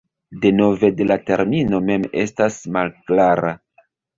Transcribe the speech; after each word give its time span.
Deveno 0.45 0.69
de 1.01 1.07
la 1.11 1.17
termino 1.27 1.83
mem 1.91 2.09
estas 2.25 2.59
malklara. 2.79 3.57